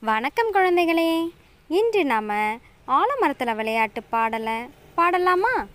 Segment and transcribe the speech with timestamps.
[0.00, 1.30] வணக்கம் குழந்தைகளே.
[1.68, 2.28] இன்று நாம்
[2.88, 4.52] ஆலமரத்தில் விளையாட்டு பாடலை
[4.96, 5.66] பாடலாமா?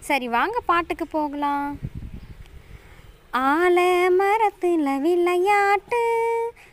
[0.00, 1.78] சரி வாங்க பாட்டுக்கு போகலாம்.
[3.32, 6.02] ஆல மரத்தில் விளையாட்டு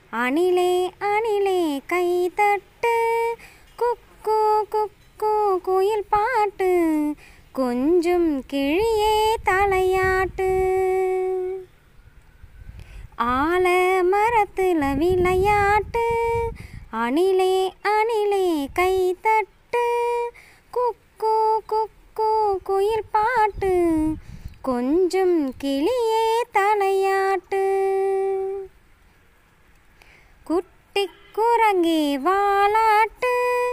[0.10, 2.96] அணிலே அணிலே கை தட்டு
[3.78, 7.16] குக்கு குக்கு குயில் பாட்டு
[7.52, 10.52] கொஞ்சம் கிழியே தலையாட்டு.
[13.18, 13.68] ஆல
[14.10, 15.63] மரத்தில் விளையாட்டு
[16.96, 19.86] அணிலே அணிலே கை தட்டு.
[20.72, 24.06] குக்கு குக்கு குயில் பாட்டு.
[24.62, 27.64] கொஞ்சம் கிளியே தலையாட்டு.
[30.44, 33.64] குட்டி குரங்கே வாலாட்டு.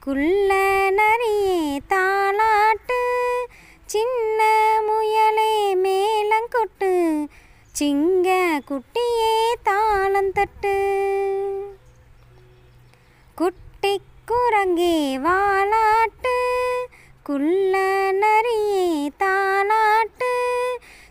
[0.00, 0.54] குள்ள
[0.90, 3.02] நரியே தாளாட்டு.
[3.86, 4.42] சின்ன
[4.86, 7.26] முயலே மேலங்கொட்டு.
[7.72, 10.75] சிங்க குட்டியே தாளந்தட்டு.
[13.36, 16.36] குட்டி குரங்கே வாலாட்டு
[17.22, 17.76] குள்ள
[18.12, 20.30] நரியே தாளாட்டு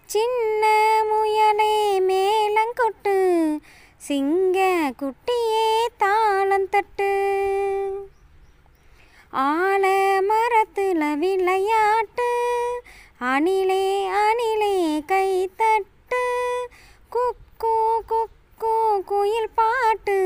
[0.05, 0.63] சின்ன
[1.05, 3.15] முயலே மேலங்கொட்டு
[3.97, 4.59] சிங்க
[4.99, 7.11] குட்டியே தாளந்தட்டு.
[9.31, 9.83] ஆழ
[10.21, 12.31] மரத்துல விளையாட்டு
[13.17, 16.23] அணிலே அணிலே கை தட்டு
[17.09, 20.24] குக்கு குக்கு குயில் பாட்டு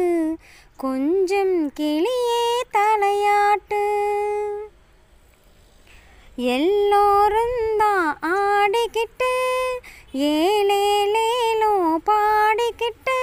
[0.84, 2.44] கொஞ்சம் கிளியே
[2.76, 3.82] தலையாட்டு.
[6.56, 9.32] எல்லோரும் தான் ஆடிக்கிட்டு
[10.28, 11.72] ஏலேலேலோ
[12.10, 13.18] பாடிக்கிட்டு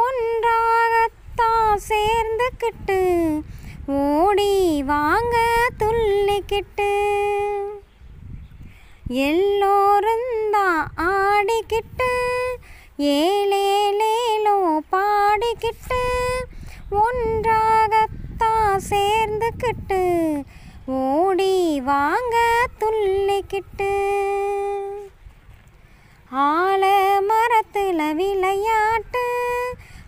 [0.00, 3.00] ஒன்றாகத்தான் சேர்ந்துக்கிட்டு
[4.00, 5.36] ஓடி வாங்க
[5.82, 6.92] துள்ளிக்கிட்டு.
[9.28, 12.12] எல்லோரும் தான் ஆடிக்கிட்டு
[12.98, 13.65] ஏலேலேலோ
[16.90, 20.44] ஒன்றாகத்தான் சேர்ந்துக்கிட்டு
[20.86, 23.92] ஓடி வாங்க துள்ளிக்கிட்டு.
[26.34, 29.26] ஆல மரத்தில் விளையாட்டு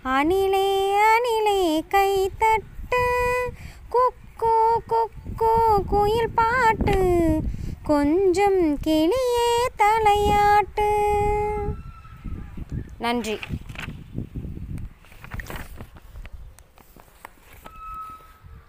[0.02, 2.66] அணிலே அணிலே கைத்தட்டு.
[2.88, 3.52] தட்டு
[3.90, 7.40] குக்கு குக்கு குயில் பாட்டு
[7.82, 10.90] கொஞ்சம் கிளியே தலையாட்டு.
[12.98, 13.38] நன்றி.